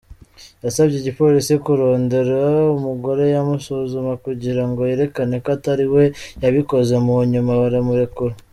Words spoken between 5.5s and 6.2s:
atari we